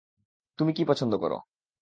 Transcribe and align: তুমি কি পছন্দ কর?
তুমি 0.59 0.71
কি 0.73 0.83
পছন্দ 0.85 1.13
কর? 1.15 1.31